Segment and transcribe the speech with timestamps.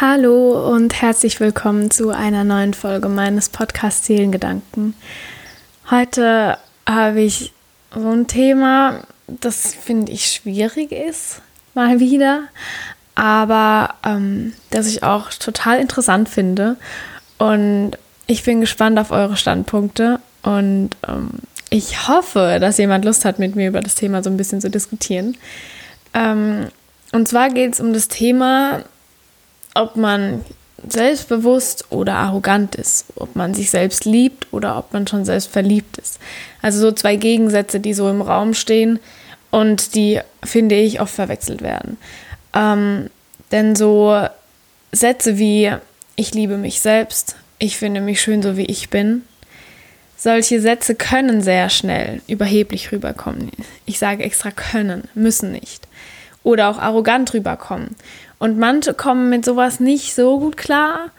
[0.00, 4.94] Hallo und herzlich willkommen zu einer neuen Folge meines Podcasts Seelengedanken.
[5.90, 6.56] Heute
[6.88, 7.52] habe ich
[7.94, 11.42] so ein Thema, das finde ich schwierig ist,
[11.74, 12.44] mal wieder,
[13.14, 16.76] aber ähm, das ich auch total interessant finde.
[17.36, 21.28] Und ich bin gespannt auf eure Standpunkte und ähm,
[21.68, 24.70] ich hoffe, dass jemand Lust hat, mit mir über das Thema so ein bisschen zu
[24.70, 25.36] diskutieren.
[26.14, 26.68] Ähm,
[27.12, 28.84] und zwar geht es um das Thema,
[29.80, 30.44] ob man
[30.88, 35.98] selbstbewusst oder arrogant ist, ob man sich selbst liebt oder ob man schon selbst verliebt
[35.98, 36.18] ist.
[36.62, 38.98] Also so zwei Gegensätze, die so im Raum stehen
[39.50, 41.98] und die, finde ich, oft verwechselt werden.
[42.54, 43.10] Ähm,
[43.52, 44.26] denn so
[44.92, 45.72] Sätze wie
[46.16, 49.22] ich liebe mich selbst, ich finde mich schön so wie ich bin,
[50.16, 53.50] solche Sätze können sehr schnell überheblich rüberkommen.
[53.86, 55.88] Ich sage extra können, müssen nicht.
[56.42, 57.96] Oder auch arrogant rüberkommen.
[58.40, 61.10] Und manche kommen mit sowas nicht so gut klar,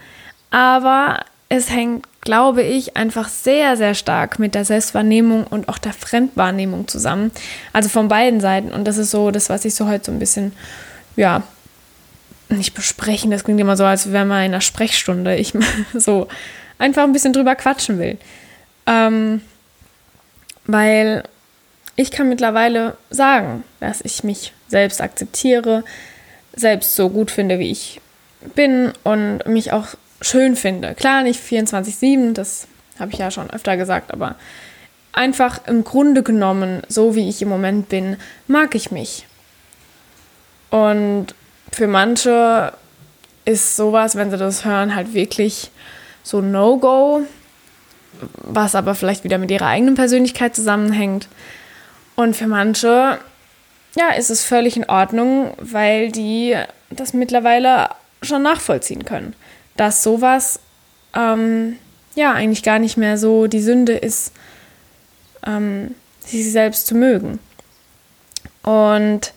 [0.49, 5.93] aber es hängt, glaube ich, einfach sehr, sehr stark mit der Selbstwahrnehmung und auch der
[5.93, 7.31] Fremdwahrnehmung zusammen.
[7.73, 8.71] Also von beiden Seiten.
[8.71, 10.51] Und das ist so das, was ich so heute so ein bisschen,
[11.15, 11.43] ja,
[12.49, 13.29] nicht besprechen.
[13.29, 15.35] Das klingt immer so, als wäre man in einer Sprechstunde.
[15.35, 15.53] Ich
[15.93, 16.27] so
[16.79, 18.17] einfach ein bisschen drüber quatschen will.
[18.87, 19.41] Ähm,
[20.65, 21.23] weil
[21.95, 25.83] ich kann mittlerweile sagen, dass ich mich selbst akzeptiere,
[26.55, 28.01] selbst so gut finde, wie ich
[28.55, 29.87] bin und mich auch
[30.21, 30.93] schön finde.
[30.95, 32.67] Klar, nicht 24-7, das
[32.99, 34.35] habe ich ja schon öfter gesagt, aber
[35.13, 39.27] einfach im Grunde genommen, so wie ich im Moment bin, mag ich mich.
[40.69, 41.27] Und
[41.71, 42.73] für manche
[43.45, 45.71] ist sowas, wenn sie das hören, halt wirklich
[46.23, 47.23] so No-Go,
[48.35, 51.27] was aber vielleicht wieder mit ihrer eigenen Persönlichkeit zusammenhängt.
[52.15, 53.19] Und für manche
[53.95, 56.55] ja, ist es völlig in Ordnung, weil die
[56.89, 57.89] das mittlerweile
[58.21, 59.35] schon nachvollziehen können,
[59.75, 60.59] dass sowas
[61.15, 61.77] ähm,
[62.15, 64.31] ja eigentlich gar nicht mehr so die Sünde ist,
[65.45, 67.39] ähm, sich selbst zu mögen.
[68.63, 69.33] Und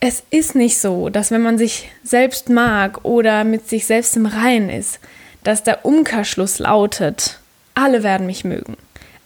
[0.00, 4.26] es ist nicht so, dass wenn man sich selbst mag oder mit sich selbst im
[4.26, 4.98] Reinen ist,
[5.44, 7.38] dass der Umkehrschluss lautet,
[7.74, 8.76] alle werden mich mögen.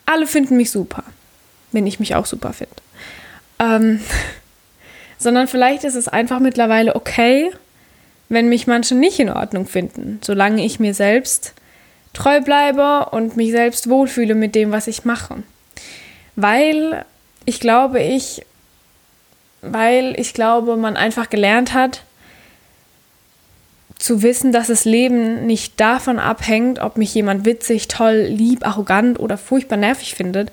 [0.05, 1.03] Alle finden mich super,
[1.73, 2.75] wenn ich mich auch super finde.
[3.59, 4.01] Ähm,
[5.19, 7.51] sondern vielleicht ist es einfach mittlerweile okay,
[8.29, 11.55] wenn mich manche nicht in Ordnung finden, solange ich mir selbst
[12.13, 15.43] treu bleibe und mich selbst wohlfühle mit dem, was ich mache.
[16.35, 17.05] Weil
[17.45, 18.45] ich glaube, ich,
[19.63, 22.03] weil ich glaube, man einfach gelernt hat,
[23.99, 29.19] zu wissen, dass das Leben nicht davon abhängt, ob mich jemand witzig, toll, lieb, arrogant
[29.19, 30.53] oder furchtbar nervig findet,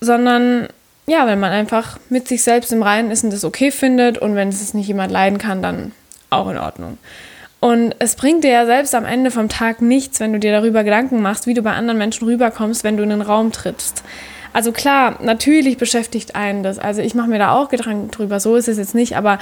[0.00, 0.68] sondern
[1.12, 4.34] ja, wenn man einfach mit sich selbst im Reinen ist und das okay findet und
[4.34, 5.92] wenn es nicht jemand leiden kann, dann
[6.30, 6.96] auch in Ordnung.
[7.60, 10.82] Und es bringt dir ja selbst am Ende vom Tag nichts, wenn du dir darüber
[10.82, 14.02] Gedanken machst, wie du bei anderen Menschen rüberkommst, wenn du in den Raum trittst.
[14.54, 16.78] Also klar, natürlich beschäftigt einen das.
[16.78, 19.38] Also ich mache mir da auch Gedanken drüber, so ist es jetzt nicht, aber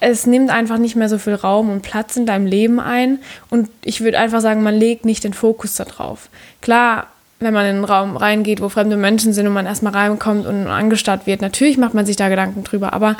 [0.00, 3.20] es nimmt einfach nicht mehr so viel Raum und Platz in deinem Leben ein.
[3.48, 6.28] Und ich würde einfach sagen, man legt nicht den Fokus darauf.
[6.60, 7.06] Klar,
[7.38, 10.66] wenn man in einen Raum reingeht, wo fremde Menschen sind und man erstmal reinkommt und
[10.66, 12.92] angestarrt wird, natürlich macht man sich da Gedanken drüber.
[12.94, 13.16] Aber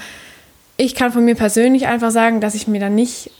[0.77, 3.31] ich kann von mir persönlich einfach sagen, dass ich mir da nicht,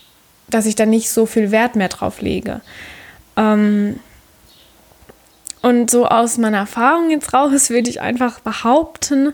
[0.49, 2.61] dass ich da nicht so viel Wert mehr drauf lege.
[3.35, 3.99] Ähm
[5.63, 9.33] und so aus meiner Erfahrung jetzt raus würde ich einfach behaupten,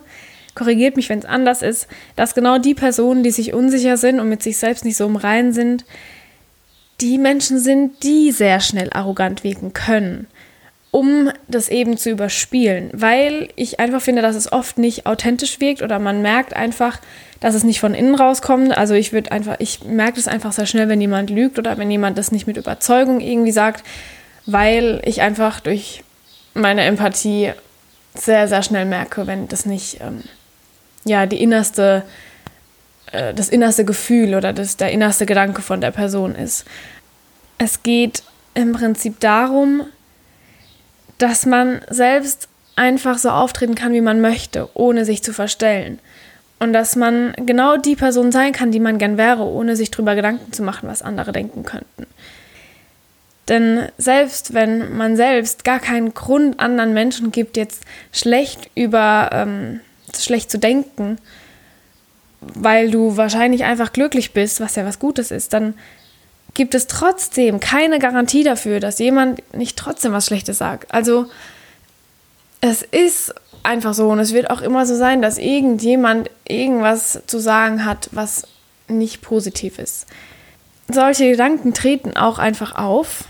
[0.55, 4.29] korrigiert mich, wenn es anders ist, dass genau die Personen, die sich unsicher sind und
[4.29, 5.83] mit sich selbst nicht so im Reinen sind,
[7.01, 10.27] die Menschen sind, die sehr schnell arrogant wirken können
[10.93, 15.81] um das eben zu überspielen, weil ich einfach finde, dass es oft nicht authentisch wirkt
[15.81, 16.99] oder man merkt einfach,
[17.39, 18.77] dass es nicht von innen rauskommt.
[18.77, 21.89] Also ich würde einfach, ich merke das einfach sehr schnell, wenn jemand lügt oder wenn
[21.89, 23.83] jemand das nicht mit Überzeugung irgendwie sagt,
[24.45, 26.03] weil ich einfach durch
[26.53, 27.53] meine Empathie
[28.13, 30.21] sehr, sehr schnell merke, wenn das nicht, ähm,
[31.05, 32.03] ja, die innerste,
[33.11, 36.65] äh, das innerste Gefühl oder das, der innerste Gedanke von der Person ist.
[37.57, 38.21] Es geht
[38.53, 39.87] im Prinzip darum,
[41.17, 45.99] dass man selbst einfach so auftreten kann, wie man möchte, ohne sich zu verstellen.
[46.59, 50.15] Und dass man genau die Person sein kann, die man gern wäre, ohne sich darüber
[50.15, 52.07] Gedanken zu machen, was andere denken könnten.
[53.49, 57.83] Denn selbst wenn man selbst gar keinen Grund anderen Menschen gibt, jetzt
[58.13, 59.81] schlecht über ähm,
[60.17, 61.17] schlecht zu denken,
[62.39, 65.73] weil du wahrscheinlich einfach glücklich bist, was ja was Gutes ist, dann
[66.53, 70.93] gibt es trotzdem keine Garantie dafür, dass jemand nicht trotzdem was Schlechtes sagt.
[70.93, 71.27] Also
[72.61, 73.33] es ist
[73.63, 78.09] einfach so und es wird auch immer so sein, dass irgendjemand irgendwas zu sagen hat,
[78.11, 78.47] was
[78.87, 80.05] nicht positiv ist.
[80.89, 83.23] solche Gedanken treten auch einfach auf.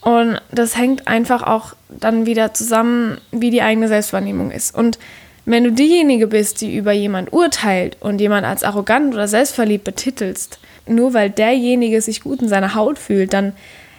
[0.00, 4.74] Und das hängt einfach auch dann wieder zusammen, wie die eigene Selbstwahrnehmung ist.
[4.74, 4.98] Und
[5.44, 10.58] wenn du diejenige bist, die über jemand urteilt und jemand als arrogant oder selbstverliebt betitelst,
[10.90, 13.52] nur weil derjenige sich gut in seiner Haut fühlt, dann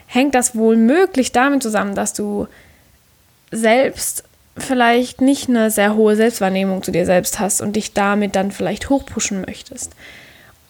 [0.07, 2.47] hängt das wohl möglich damit zusammen, dass du
[3.51, 4.23] selbst
[4.57, 8.89] vielleicht nicht eine sehr hohe Selbstwahrnehmung zu dir selbst hast und dich damit dann vielleicht
[8.89, 9.93] hochpushen möchtest.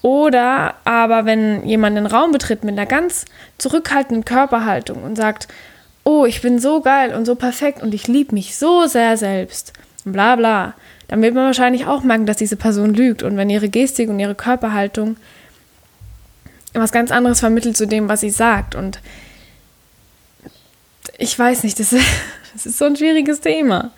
[0.02, 3.26] Oder aber wenn jemand den Raum betritt mit einer ganz
[3.58, 5.48] zurückhaltenden Körperhaltung und sagt,
[6.04, 9.74] oh, ich bin so geil und so perfekt und ich liebe mich so sehr selbst,
[10.04, 10.74] bla bla,
[11.08, 13.22] dann wird man wahrscheinlich auch merken, dass diese Person lügt.
[13.22, 15.18] Und wenn ihre Gestik und ihre Körperhaltung
[16.74, 18.76] was ganz anderes vermittelt zu dem, was sie sagt.
[18.76, 19.00] Und
[21.18, 22.06] ich weiß nicht, das ist,
[22.54, 23.92] das ist so ein schwieriges Thema.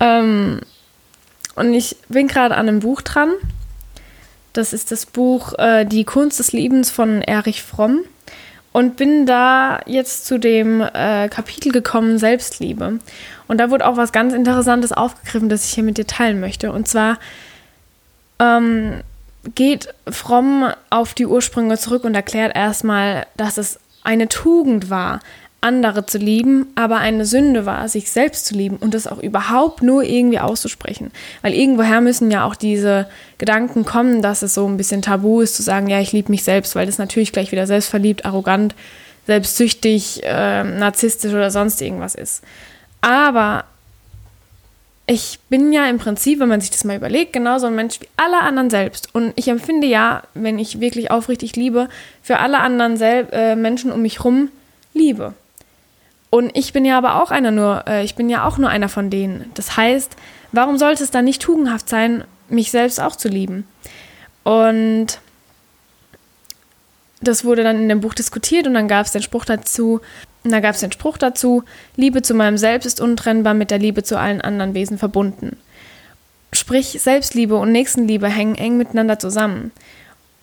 [0.00, 0.60] Ähm,
[1.54, 3.32] und ich bin gerade an einem Buch dran.
[4.52, 8.00] Das ist das Buch äh, Die Kunst des Liebens von Erich Fromm.
[8.72, 13.00] Und bin da jetzt zu dem äh, Kapitel gekommen, Selbstliebe.
[13.46, 16.72] Und da wurde auch was ganz Interessantes aufgegriffen, das ich hier mit dir teilen möchte.
[16.72, 17.18] Und zwar
[18.38, 19.02] ähm,
[19.54, 25.20] geht Fromm auf die Ursprünge zurück und erklärt erstmal, dass es eine Tugend war,
[25.62, 29.80] andere zu lieben, aber eine Sünde war, sich selbst zu lieben und das auch überhaupt
[29.80, 31.12] nur irgendwie auszusprechen.
[31.40, 33.06] Weil irgendwoher müssen ja auch diese
[33.38, 36.42] Gedanken kommen, dass es so ein bisschen tabu ist zu sagen, ja, ich liebe mich
[36.42, 38.74] selbst, weil das natürlich gleich wieder selbstverliebt, arrogant,
[39.28, 42.42] selbstsüchtig, äh, narzisstisch oder sonst irgendwas ist.
[43.00, 43.64] Aber
[45.06, 48.08] ich bin ja im Prinzip, wenn man sich das mal überlegt, genauso ein Mensch wie
[48.16, 49.14] alle anderen selbst.
[49.14, 51.88] Und ich empfinde ja, wenn ich wirklich aufrichtig liebe,
[52.22, 54.50] für alle anderen Sel äh, Menschen um mich herum
[54.94, 55.34] Liebe.
[56.30, 58.88] Und ich bin ja aber auch einer nur, äh, ich bin ja auch nur einer
[58.88, 59.50] von denen.
[59.54, 60.16] Das heißt,
[60.52, 63.66] warum sollte es dann nicht tugendhaft sein, mich selbst auch zu lieben?
[64.44, 65.18] Und
[67.20, 70.00] das wurde dann in dem Buch diskutiert und dann gab es den Spruch dazu,
[70.44, 71.62] und da gab es den Spruch dazu,
[71.96, 75.56] Liebe zu meinem Selbst ist untrennbar mit der Liebe zu allen anderen Wesen verbunden.
[76.52, 79.72] Sprich, Selbstliebe und Nächstenliebe hängen eng miteinander zusammen.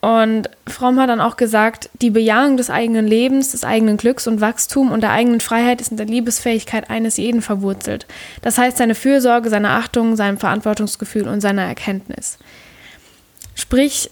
[0.01, 4.40] Und Fromm hat dann auch gesagt, die Bejahung des eigenen Lebens, des eigenen Glücks und
[4.40, 8.07] Wachstum und der eigenen Freiheit ist in der Liebesfähigkeit eines jeden verwurzelt.
[8.42, 12.40] Das heißt seine Fürsorge, seine Achtung, seinem Verantwortungsgefühl und seiner Erkenntnis.
[13.56, 14.10] Sprich,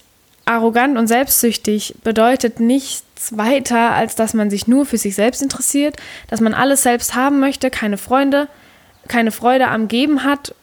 [0.48, 5.96] arrogant und selbstsüchtig bedeutet nichts weiter, als dass man sich nur für sich selbst interessiert,
[6.28, 8.48] dass man alles selbst haben möchte, keine Freunde,
[9.08, 10.54] keine Freude am Geben hat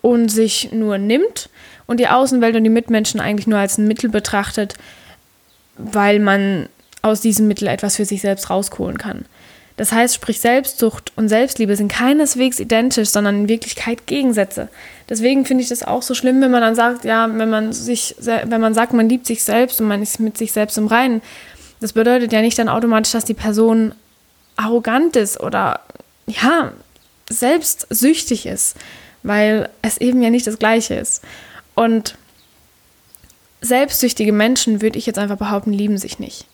[0.00, 1.50] und sich nur nimmt
[1.86, 4.74] und die Außenwelt und die Mitmenschen eigentlich nur als ein Mittel betrachtet,
[5.76, 6.68] weil man
[7.02, 9.24] aus diesem Mittel etwas für sich selbst rausholen kann.
[9.78, 14.68] Das heißt, sprich Selbstsucht und Selbstliebe sind keineswegs identisch, sondern in Wirklichkeit Gegensätze.
[15.08, 18.16] Deswegen finde ich das auch so schlimm, wenn man dann sagt, ja, wenn man sich,
[18.18, 21.22] wenn man sagt, man liebt sich selbst und man ist mit sich selbst im Reinen,
[21.80, 23.94] das bedeutet ja nicht dann automatisch, dass die Person
[24.56, 25.80] arrogant ist oder
[26.26, 26.72] ja,
[27.30, 28.76] selbstsüchtig ist,
[29.22, 31.22] weil es eben ja nicht das Gleiche ist.
[31.76, 32.16] Und
[33.60, 36.46] selbstsüchtige Menschen, würde ich jetzt einfach behaupten, lieben sich nicht.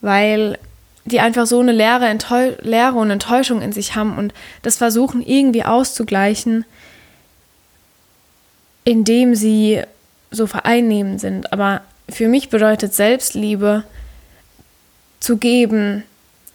[0.00, 0.58] Weil
[1.04, 4.32] die einfach so eine Leere, Enttäu Leere und Enttäuschung in sich haben und
[4.62, 6.64] das versuchen irgendwie auszugleichen,
[8.84, 9.82] indem sie
[10.30, 11.52] so vereinnehmend sind.
[11.52, 13.84] Aber für mich bedeutet Selbstliebe
[15.20, 16.04] zu geben,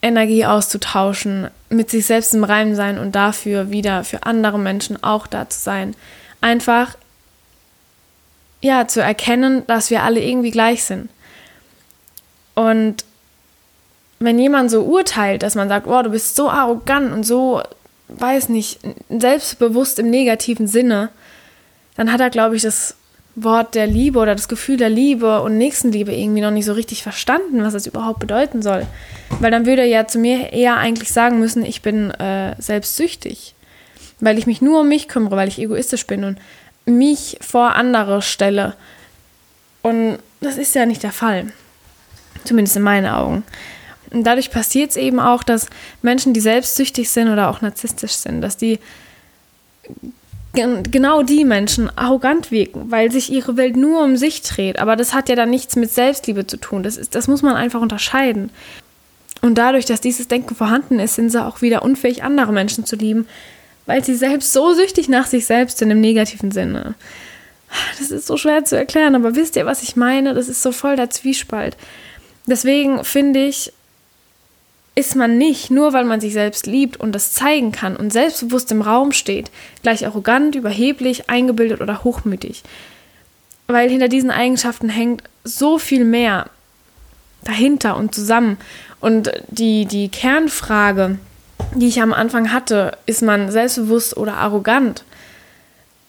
[0.02, 5.28] Energie auszutauschen, mit sich selbst im Reim sein und dafür wieder für andere Menschen auch
[5.28, 5.96] da zu sein.
[6.40, 6.96] Einfach
[8.62, 11.10] ja, zu erkennen, dass wir alle irgendwie gleich sind.
[12.56, 13.06] Und
[14.20, 17.62] wenn jemand so urteilt, dass man sagt, oh, du bist so arrogant und so,
[18.08, 21.10] weiß nicht, selbstbewusst im negativen Sinne,
[21.96, 22.96] dann hat er, glaube ich, das
[23.36, 27.04] Wort der Liebe oder das Gefühl der Liebe und Nächstenliebe irgendwie noch nicht so richtig
[27.04, 28.88] verstanden, was das überhaupt bedeuten soll.
[29.40, 33.54] Weil dann würde er ja zu mir eher eigentlich sagen müssen, ich bin äh, selbstsüchtig,
[34.20, 36.40] weil ich mich nur um mich kümmere, weil ich egoistisch bin und
[36.86, 38.74] mich vor andere stelle.
[39.84, 41.52] Und das ist ja nicht der Fall.
[42.44, 43.44] Zumindest in meinen Augen.
[44.12, 45.68] Und dadurch passiert es eben auch, dass
[46.02, 48.80] Menschen, die selbstsüchtig sind oder auch narzisstisch sind, dass die
[50.54, 54.80] genau die Menschen arrogant wirken, weil sich ihre Welt nur um sich dreht.
[54.80, 56.84] Aber das hat ja dann nichts mit Selbstliebe zu tun.
[56.84, 58.50] Das, ist, das muss man einfach unterscheiden.
[59.42, 62.96] Und dadurch, dass dieses Denken vorhanden ist, sind sie auch wieder unfähig, andere Menschen zu
[62.96, 63.28] lieben,
[63.86, 66.96] weil sie selbst so süchtig nach sich selbst sind im negativen Sinne.
[68.00, 70.34] Das ist so schwer zu erklären, aber wisst ihr, was ich meine?
[70.34, 71.78] Das ist so voll der Zwiespalt.
[72.46, 73.74] Deswegen finde ich,
[74.98, 78.72] ist man nicht, nur weil man sich selbst liebt und das zeigen kann und selbstbewusst
[78.72, 79.52] im Raum steht,
[79.84, 82.64] gleich arrogant, überheblich, eingebildet oder hochmütig.
[83.68, 86.50] Weil hinter diesen Eigenschaften hängt so viel mehr.
[87.44, 88.58] dahinter und zusammen.
[89.00, 91.20] Und die, die Kernfrage,
[91.76, 95.04] die ich am Anfang hatte, ist man selbstbewusst oder arrogant?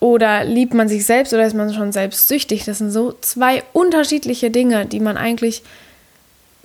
[0.00, 2.64] Oder liebt man sich selbst oder ist man schon selbstsüchtig?
[2.64, 5.62] Das sind so zwei unterschiedliche Dinge, die man eigentlich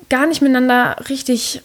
[0.10, 1.62] gar nicht miteinander richtig,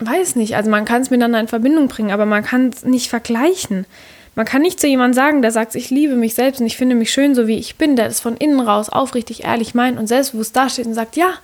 [0.00, 3.08] weiß nicht, also man kann es miteinander in Verbindung bringen, aber man kann es nicht
[3.08, 3.86] vergleichen.
[4.34, 6.96] Man kann nicht zu jemandem sagen, der sagt, ich liebe mich selbst und ich finde
[6.96, 10.08] mich schön, so wie ich bin, der es von innen raus aufrichtig ehrlich meint und
[10.08, 11.34] selbstbewusst dasteht und sagt, ja,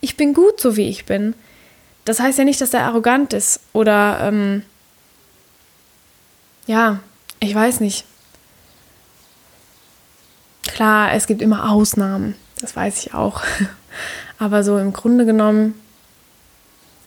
[0.00, 1.34] ich bin gut, so wie ich bin.
[2.04, 4.62] Das heißt ja nicht, dass der arrogant ist oder, ähm,
[6.66, 6.98] ja,
[7.38, 8.04] ich weiß nicht.
[10.64, 13.42] Klar, es gibt immer Ausnahmen, das weiß ich auch.
[14.38, 15.80] Aber so im Grunde genommen,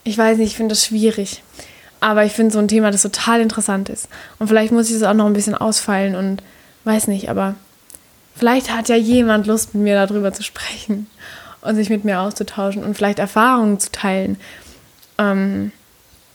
[0.03, 1.43] ich weiß nicht, ich finde das schwierig.
[1.99, 4.09] Aber ich finde so ein Thema, das total interessant ist.
[4.37, 6.43] Und vielleicht muss ich das auch noch ein bisschen ausfeilen und
[6.83, 7.55] weiß nicht, aber
[8.35, 11.07] vielleicht hat ja jemand Lust, mit mir darüber zu sprechen
[11.61, 14.37] und sich mit mir auszutauschen und vielleicht Erfahrungen zu teilen.
[15.17, 15.71] Ähm,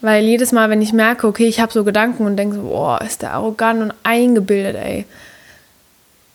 [0.00, 3.00] weil jedes Mal, wenn ich merke, okay, ich habe so Gedanken und denke so, boah,
[3.02, 5.04] ist der arrogant und eingebildet, ey,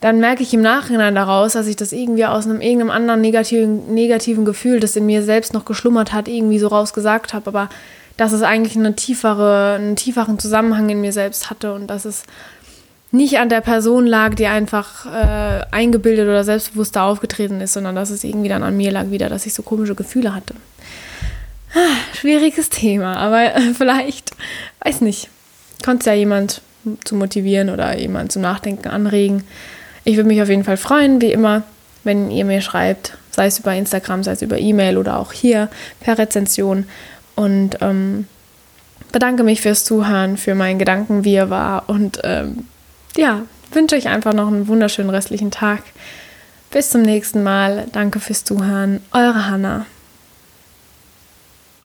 [0.04, 3.94] dann merke ich im Nachhinein daraus, dass ich das irgendwie aus einem irgendeinem anderen negativen,
[3.94, 7.46] negativen Gefühl, das in mir selbst noch geschlummert hat, irgendwie so rausgesagt habe.
[7.46, 7.70] Aber
[8.18, 12.24] dass es eigentlich eine tiefere, einen tieferen Zusammenhang in mir selbst hatte und dass es
[13.12, 17.94] nicht an der Person lag, die einfach äh, eingebildet oder selbstbewusst da aufgetreten ist, sondern
[17.94, 20.54] dass es irgendwie dann an mir lag wieder, dass ich so komische Gefühle hatte.
[21.74, 24.32] Ah, schwieriges Thema, aber vielleicht,
[24.84, 25.30] weiß nicht,
[25.82, 26.60] konnte ja jemand
[27.04, 29.44] zu motivieren oder jemand zum Nachdenken anregen.
[30.04, 31.62] Ich würde mich auf jeden Fall freuen, wie immer,
[32.04, 35.68] wenn ihr mir schreibt, sei es über Instagram, sei es über E-Mail oder auch hier
[36.00, 36.86] per Rezension.
[37.34, 38.26] Und ähm,
[39.10, 41.88] bedanke mich fürs Zuhören, für meinen Gedanken, wie er war.
[41.88, 42.66] Und ähm,
[43.16, 43.42] ja,
[43.72, 45.82] wünsche euch einfach noch einen wunderschönen restlichen Tag.
[46.70, 47.86] Bis zum nächsten Mal.
[47.92, 49.00] Danke fürs Zuhören.
[49.12, 49.86] Eure Hanna.